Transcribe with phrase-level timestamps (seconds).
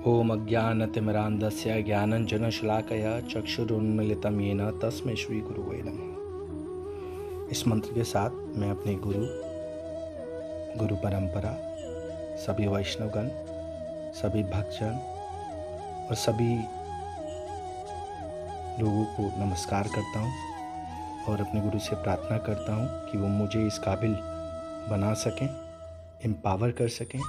[0.00, 9.20] ॐ अज्ञानतिमिरान्धस्य ज्ञानञ्जनशलाकया चक्षुरुन्मिलितं येन तस्मै श्रीगुरुवे नमः। इस मंत्र के साथ मैं अपने गुरु
[10.78, 11.52] गुरु परंपरा,
[12.44, 13.28] सभी वैष्णवगण,
[14.20, 14.96] सभी भक्तजन
[16.08, 16.48] और सभी
[18.82, 20.32] लोगों को नमस्कार करता हूँ
[21.28, 24.16] और अपने गुरु से प्रार्थना करता हूँ कि वो मुझे इस काबिल
[24.90, 25.48] बना सकें
[26.24, 27.20] एम्पावर कर सकें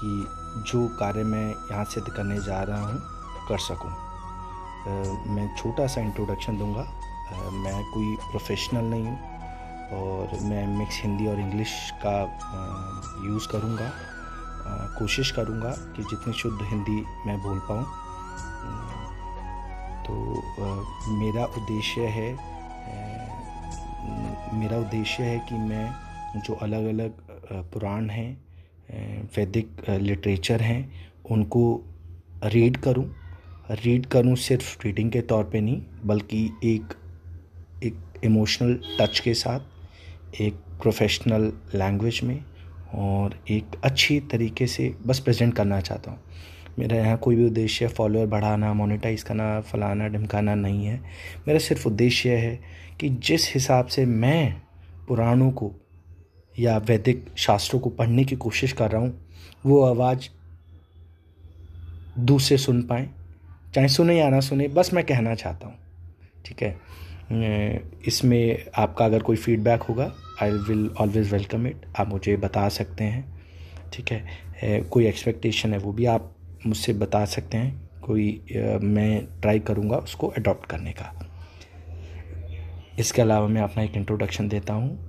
[0.00, 3.00] कि जो कार्य मैं यहाँ सिद्ध करने जा रहा हूँ,
[3.48, 3.90] कर सकूँ।
[5.34, 6.82] मैं छोटा सा इंट्रोडक्शन दूँगा।
[7.54, 9.18] मैं कोई प्रोफेशनल नहीं हूँ
[9.92, 11.72] और मैं मिक्स हिंदी और इंग्लिश
[12.04, 12.16] का
[13.26, 13.90] यूज़ करूँगा।
[14.98, 17.84] कोशिश करूँगा कि जितनी शुद्ध हिंदी मैं बोल पाऊँ।
[20.04, 20.14] तो
[21.14, 22.30] मेरा उद्देश्य है
[24.58, 27.10] मेरा उद्देश्य है कि मैं जो अलग अलग
[27.72, 28.30] पुराण हैं
[29.36, 30.92] वैदिक लिटरेचर हैं,
[31.30, 31.84] उनको
[32.44, 33.04] रीड करूँ।
[33.84, 36.94] रीड करूँ सिर्फ़ रीडिंग के तौर पे नहीं, बल्कि एक
[37.84, 39.60] एक इमोशनल टच के साथ,
[40.40, 42.44] एक प्रोफेशनल लैंग्वेज में
[42.94, 46.20] और एक अच्छी तरीके से बस प्रेजेंट करना चाहता हूँ।
[46.78, 51.00] मेरा यहाँ कोई भी उद्देश्य फॉलोअर बढ़ाना मोनेटाइज करना, फलाना, ढमकाना नहीं है।
[51.48, 52.60] मेरा सिर्फ़ उद्देश्य है
[53.00, 54.62] कि जिस हिसाब से मैं
[55.08, 55.72] पुराणों को
[56.58, 59.12] या वैदिक शास्त्रों को पढ़ने की कोशिश कर रहा हूँ,
[59.66, 60.28] वो आवाज़
[62.20, 63.08] दूसरे सुन पाए।
[63.74, 65.74] चाहे सुने या ना सुने, बस मैं कहना चाहता हूँ,
[66.46, 66.76] ठीक है?
[68.06, 73.04] इसमें आपका अगर कोई फीडबैक होगा I will always welcome it आप मुझे बता सकते
[73.04, 73.24] हैं,
[73.92, 74.82] ठीक है?
[74.82, 76.34] कोई एक्सपेक्टेशन है, वो भी आप
[76.66, 78.26] मुझसे बता सकते हैं। कोई
[78.82, 81.12] मैं ट्राई करूँगा उसको अडॉप्ट करने का।
[82.98, 85.07] इसके अलावा मैं अपना एक इंट्रोडक्शन देता हूँ।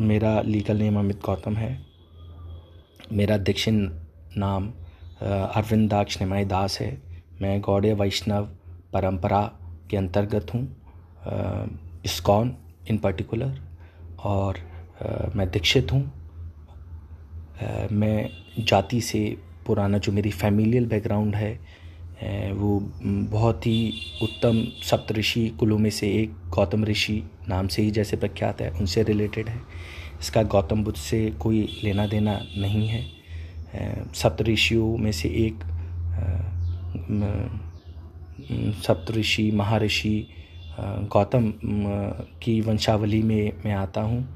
[0.00, 1.78] मेरा लीगल नेम अमित गौतम है।
[3.12, 3.76] मेरा दक्षिण
[4.36, 4.68] नाम
[5.20, 6.90] अरविंदाक्ष निमाई दास है।
[7.42, 8.44] मैं गौड़े वैष्णव
[8.92, 9.42] परंपरा
[9.90, 10.62] के अंतर्गत हूँ
[12.04, 12.54] इस्कॉन
[12.90, 13.58] इन पर्टिकुलर
[14.24, 14.58] और
[15.02, 16.02] आ, मैं दीक्षित हूँ।
[17.92, 18.28] मैं
[18.58, 19.20] जाति से
[19.66, 21.52] पुराना जो मेरी फैमिलियल बैकग्राउंड है
[22.52, 22.78] वो
[23.34, 28.60] बहुत ही उत्तम सप्तऋषि कुलों में से एक गौतम ऋषि नाम से ही जैसे प्रख्यात
[28.60, 29.60] है, उनसे रिलेटेड है।
[30.20, 33.02] इसका गौतम बुद्ध से कोई लेना देना नहीं है।
[34.14, 35.64] सप्त ऋषियों में से एक
[38.84, 40.26] सप्तऋषि महर्षि
[41.12, 41.52] गौतम
[42.42, 44.26] की वंशावली में मैं आता हूँ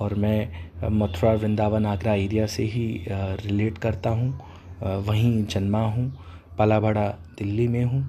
[0.00, 6.12] और मैं मथुरा, वृंदावन, आगरा एरिया से ही रिलेट करता हूँ। वहीं जन्मा हूँ
[6.58, 7.08] पला बड़ा
[7.38, 8.02] दिल्ली में हूँ।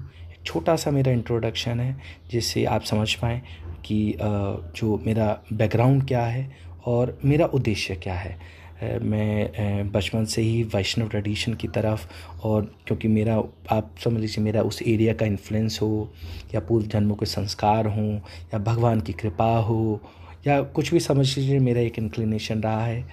[0.46, 1.96] छोटा सा मेरा इंट्रोडक्शन है,
[2.30, 3.40] जिससे आप समझ पाएँ
[3.84, 6.50] कि जो मेरा बैकग्राउंड क्या है
[6.86, 8.62] और मेरा उद्देश्य क्या है।
[9.02, 12.06] मैं बचपन से ही वैष्णव ट्रेडिशन की तरफ़
[12.44, 13.36] और क्योंकि मेरा,
[13.70, 16.12] आप समझ लीजिए मेरा उस एरिया का इन्फ्लुएंस हो,
[16.54, 20.00] या पूर्व जन्मों के संस्कार हों, या भगवान की कृपा हो,
[20.46, 23.04] या कुछ भी समझ लीजिए मेरा एक इंक्लिनेशन रहा है।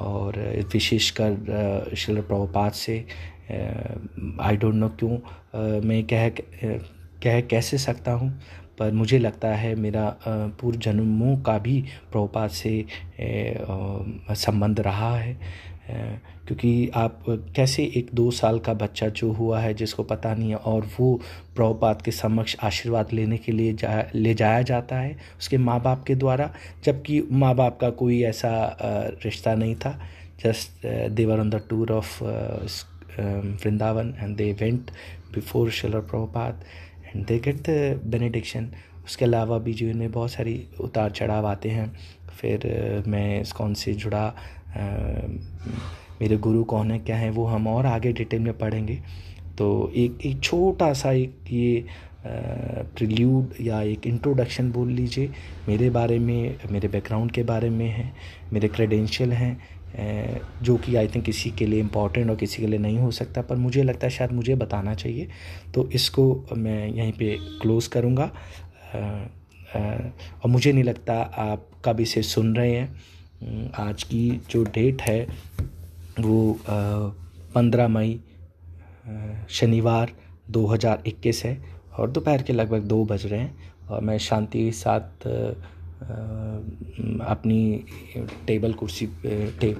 [0.00, 0.38] और
[0.72, 2.98] विशेषकर शिल प्रभुपात से
[4.40, 5.18] आई डोंट नो क्यों
[5.88, 6.28] मैं कह
[7.22, 8.30] कह कैसे सकता हूँ,
[8.78, 10.08] पर मुझे लगता है मेरा
[10.60, 11.80] पूर्व जन्मों का भी
[12.12, 12.84] प्रभुपात से
[14.36, 15.38] संबंध रहा है।
[15.88, 17.24] क्योंकि आप
[17.56, 21.14] कैसे एक दो साल का बच्चा जो हुआ है, जिसको पता नहीं है, और वो
[21.56, 26.04] प्रभुपात के समक्ष आशीर्वाद लेने के लिए जा, ले जाया जाता है उसके माँ बाप
[26.04, 26.50] के द्वारा,
[26.84, 28.76] जबकि माँ बाप का कोई ऐसा
[29.24, 29.98] रिश्ता नहीं था।
[30.44, 32.22] Just they were on the tour of
[33.14, 34.90] Vrindavan and they went
[35.34, 36.64] before Shrila Prabhupada
[37.06, 38.70] and they get the benediction
[39.04, 41.90] उसके अलावा भी जो इन्हें बहुत सारी उतार चढ़ाव आते हैं।
[42.40, 44.24] फिर मैं कौन से जुड़ा
[46.20, 48.98] मेरे गुरु कौन है, क्या है, वो हम और आगे डिटेल में पढ़ेंगे।
[49.58, 51.84] तो एक एक छोटा सा एक ये
[52.26, 55.30] प्रिल्यूड या एक इंट्रोडक्शन बोल लीजिए।
[55.68, 58.12] मेरे बारे में, मेरे बैकग्राउंड के बारे में है,
[58.52, 59.56] मेरे क्रेडेंशियल हैं
[60.62, 63.42] जो कि आई थिंक किसी के लिए इंपॉर्टेंट और किसी के लिए नहीं हो सकता,
[63.42, 65.28] पर मुझे लगता है शायद मुझे बताना चाहिए।
[65.74, 68.30] तो इसको मैं यहीं पे क्लोज़ करूँगा।
[69.74, 72.94] और मुझे नहीं लगता आप कब इसे सुन रहे हैं।
[73.46, 75.20] आज की जो डेट है
[76.20, 76.58] वो
[77.54, 78.18] पंद्रह मई
[79.50, 80.12] शनिवार
[80.50, 81.56] 2021 है
[81.98, 85.26] और दोपहर के लगभग दो बज रहे हैं और मैं शांति के साथ
[87.26, 87.84] अपनी
[88.46, 89.74] टेबल कुर्सी टे,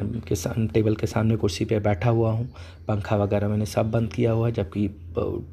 [0.00, 2.48] के टेबल के सामने कुर्सी पे बैठा हुआ हूँ।
[2.88, 4.88] पंखा वगैरह मैंने सब बंद किया हुआ है जबकि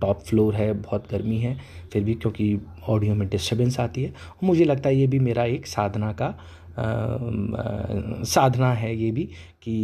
[0.01, 1.57] टॉप फ्लोर है बहुत गर्मी है
[1.93, 2.59] फिर भी क्योंकि
[2.89, 6.37] ऑडियो में डिस्टर्बेंस आती है। और मुझे लगता है ये भी मेरा एक साधना का
[6.79, 9.23] साधना है ये भी
[9.63, 9.75] कि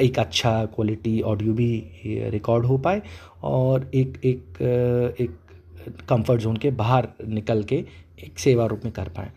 [0.00, 3.02] एक अच्छा क्वालिटी ऑडियो भी रिकॉर्ड हो पाए
[3.42, 4.62] और एक एक
[5.20, 5.36] एक
[6.08, 7.84] कंफर्ट जोन के बाहर निकल के
[8.24, 9.30] एक सेवा रूप में कर पाए।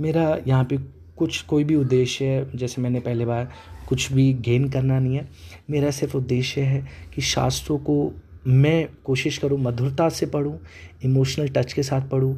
[0.00, 0.78] मेरा यहाँ पे
[1.18, 3.50] कुछ कोई भी उद्देश्य है जैसे मैंने पहले बार
[3.88, 5.28] कुछ भी गेन करना नहीं है।
[5.70, 8.12] मेरा सिर्फ़ उद्देश्य है कि शास्त्रों को
[8.46, 10.58] मैं कोशिश करूँ मधुरता से पढ़ूँ
[11.04, 12.36] इमोशनल टच के साथ पढ़ूँ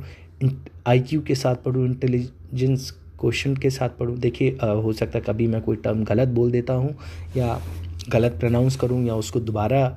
[0.87, 2.91] आईक्यू के साथ पढ़ूँ इंटेलिजेंस
[3.21, 6.75] क्वेश्चन के साथ पढ़ूँ। देखिए हो सकता है कभी मैं कोई टर्म गलत बोल देता
[6.75, 6.95] हूँ
[7.37, 7.61] या
[8.09, 9.89] गलत प्रनाउंस करूँ या उसको दोबारा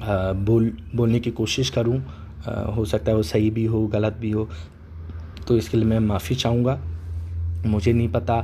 [0.00, 1.98] बोल, बोलने की कोशिश करूँ।
[2.74, 4.48] हो सकता है वो सही भी हो, गलत भी हो
[5.48, 6.78] तो इसके लिए मैं माफ़ी चाहूँगा।
[7.66, 8.34] मुझे नहीं पता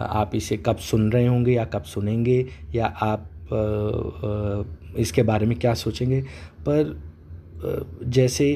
[0.00, 3.28] आप इसे कब सुन रहे होंगे या कब सुनेंगे या आप
[4.98, 6.20] इसके बारे में क्या सोचेंगे।
[6.68, 7.00] पर
[8.06, 8.46] जैसे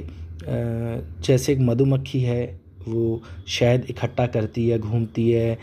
[0.44, 5.54] जैसे एक मधुमक्खी है वो शहद इकट्ठा करती है, घूमती है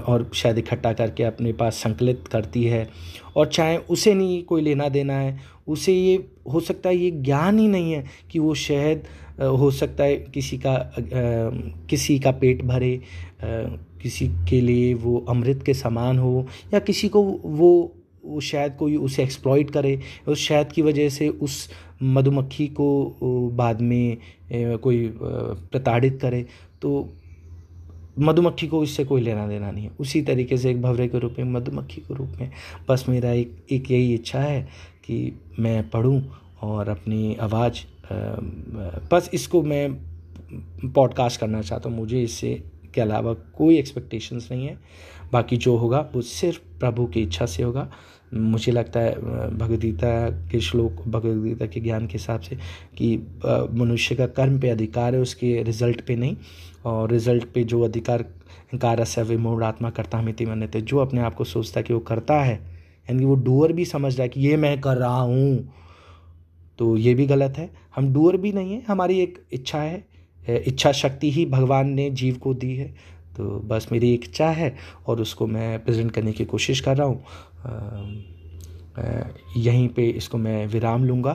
[0.00, 2.88] और शहद इकट्ठा करके अपने पास संकलित करती है।
[3.36, 7.58] और चाहे उसे नहीं कोई लेना देना है, उसे ये हो सकता है, ये ज्ञान
[7.58, 9.04] ही नहीं है कि वो शहद
[9.40, 10.76] हो सकता है किसी का
[11.90, 13.00] किसी का पेट भरे
[14.02, 17.94] किसी के लिए वो अमृत के समान हो, या किसी को वो
[18.24, 19.98] वो शायद कोई उसे एक्सप्लॉइट करे।
[20.28, 21.68] उस शायद की वजह से उस
[22.02, 24.16] मधुमक्खी को बाद में
[24.52, 26.44] कोई प्रताड़ित करे
[26.82, 27.08] तो
[28.18, 31.34] मधुमक्खी को इससे कोई लेना देना नहीं है। उसी तरीके से एक भवरे के रूप
[31.38, 32.50] में, मधुमक्खी के रूप में,
[32.88, 34.62] बस मेरा एक एक यही इच्छा है
[35.04, 36.20] कि मैं पढ़ूं
[36.62, 37.84] और अपनी आवाज़
[39.12, 39.92] बस इसको मैं
[40.94, 42.62] पॉडकास्ट करना चाहता हूँ। मुझे इससे
[42.94, 44.78] के अलावा कोई एक्सपेक्टेशंस नहीं है।
[45.32, 47.88] बाकी जो होगा वो सिर्फ़ प्रभु की इच्छा से होगा।
[48.34, 49.14] मुझे लगता है
[49.50, 52.56] भगवदगीता के श्लोक भगवदगीता के ज्ञान के हिसाब से
[52.98, 53.16] कि
[53.74, 56.36] मनुष्य का कर्म पे अधिकार है, उसके रिज़ल्ट पे नहीं।
[56.84, 58.24] और रिज़ल्ट पे जो अधिकार
[58.74, 62.40] कारस्य विमूढ़ आत्मा करता हमिति थे जो अपने आप को सोचता है कि वो करता
[62.40, 65.74] है, यानी कि वो डूअर भी समझ रहा है कि ये मैं कर रहा हूँ
[66.78, 70.04] तो ये भी गलत है। हम डूअर भी नहीं है, हमारी एक इच्छा है
[70.66, 72.94] इच्छा शक्ति ही भगवान ने जीव को दी है।
[73.36, 74.74] तो बस मेरी एक इच्छा है
[75.06, 77.24] और उसको मैं प्रेजेंट करने की कोशिश कर रहा हूँ।
[79.56, 81.34] यहीं पे इसको मैं विराम लूँगा।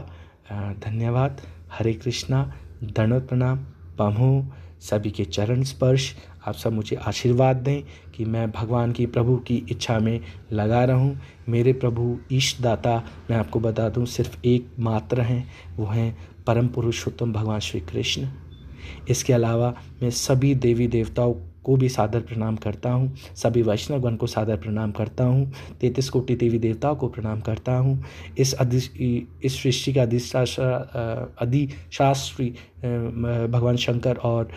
[0.85, 1.41] धन्यवाद।
[1.73, 2.43] हरे कृष्णा,
[2.83, 3.57] दंडवत प्रणाम।
[3.99, 4.45] पमो
[4.81, 6.13] सभी के चरण स्पर्श।
[6.47, 7.83] आप सब मुझे आशीर्वाद दें
[8.15, 10.19] कि मैं भगवान की प्रभु की इच्छा में
[10.51, 11.17] लगा रहूँ।
[11.49, 15.47] मेरे प्रभु ईश दाता, मैं आपको बता दूँ, सिर्फ़ एक मात्र हैं।
[15.77, 16.17] वो हैं
[16.47, 18.27] परम पुरुषोत्तम भगवान श्री कृष्ण।
[19.09, 21.33] इसके अलावा मैं सभी देवी देवताओं
[21.67, 26.35] को भी सादर प्रणाम करता हूँ। सभी वैष्णवगण को सादर प्रणाम करता हूँ। तैतीस कोटि
[26.35, 28.03] देवी देवताओं को प्रणाम करता हूँ।
[28.37, 28.77] इस अधि,
[29.43, 30.01] इस सृष्टि का
[31.41, 32.49] अधिशास्त्री
[32.79, 34.49] भगवान शंकर और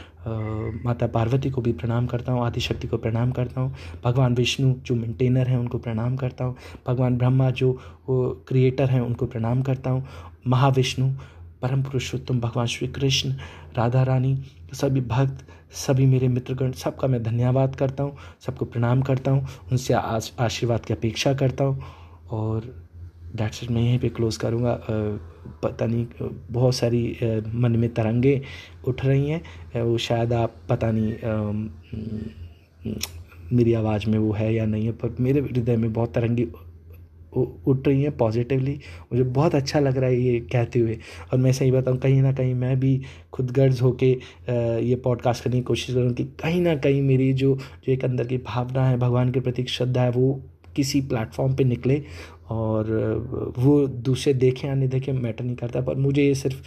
[0.84, 3.74] माता पार्वती को भी प्रणाम करता हूँ। आदिशक्ति को प्रणाम करता हूँ।
[4.04, 7.72] भगवान विष्णु जो मेंटेनर हैं, उनको प्रणाम करता हूँ। भगवान ब्रह्मा जो
[8.10, 10.04] क्रिएटर हैं, उनको प्रणाम करता हूँ।
[10.46, 11.08] महाविष्णु,
[11.62, 13.30] परम पुरुषोत्तम भगवान श्री कृष्ण,
[13.76, 14.36] राधा रानी,
[14.72, 19.94] सभी भक्त सभी मेरे मित्रगण, सबका मैं धन्यवाद करता हूँ, सबको प्रणाम करता हूँ, उनसे
[19.94, 21.82] आशीर्वाद की अपेक्षा करता हूँ
[22.30, 22.64] और
[23.36, 24.78] डैट्स मैं यहीं पे क्लोज़ करूँगा।
[25.62, 26.06] पता नहीं
[26.50, 27.02] बहुत सारी
[27.54, 28.40] मन में तरंगे
[28.88, 31.12] उठ रही हैं वो शायद आप पता नहीं
[33.52, 36.46] मेरी आवाज़ में वो है या नहीं है, पर मेरे हृदय में बहुत तरंगी
[37.36, 38.78] उठ रही हैं पॉजिटिवली
[39.12, 40.98] मुझे बहुत अच्छा लग रहा है ये कहते हुए।
[41.32, 43.00] और मैं सही बताऊँ, कहीं ना कहीं मैं भी
[43.32, 44.10] खुद गर्ज होके
[44.82, 48.26] ये पॉडकास्ट करने की कोशिश करूँ कि कहीं ना कहीं मेरी जो जो एक अंदर
[48.26, 50.40] की भावना है, भगवान के प्रति श्रद्धा है, वो
[50.76, 52.02] किसी प्लेटफॉर्म पे निकले
[52.50, 56.62] और वो दूसरे देखें या नहीं देखें मैटर नहीं करता। पर मुझे ये सिर्फ़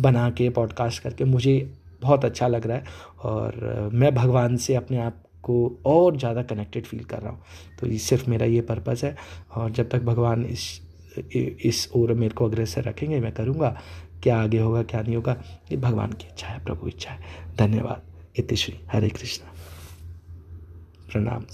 [0.00, 1.54] बना के पॉडकास्ट करके मुझे
[2.02, 2.84] बहुत अच्छा लग रहा है।
[3.22, 7.42] और मैं भगवान से अपने आप को और ज़्यादा कनेक्टेड फील कर रहा हूँ।
[7.80, 9.16] तो ये सिर्फ़ मेरा ये पर्पज़ है
[9.56, 10.80] और जब तक भगवान इस
[11.34, 13.70] इस ओर मेरे को अग्रेसर रखेंगे, मैं करूँगा,
[14.22, 15.36] क्या आगे होगा, क्या नहीं होगा,
[15.72, 18.02] ये भगवान की इच्छा है, प्रभु इच्छा है। धन्यवाद।
[18.38, 19.44] इतिश्री हरे कृष्ण।
[21.12, 21.44] प्रणाम।